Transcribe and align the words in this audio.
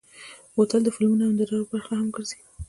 بوتل 0.53 0.81
د 0.83 0.89
فلمونو 0.95 1.23
او 1.27 1.31
نندارو 1.31 1.69
برخه 1.71 1.93
هم 1.99 2.07
ګرځي. 2.15 2.39